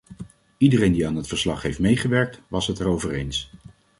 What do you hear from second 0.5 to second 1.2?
Iedereen die aan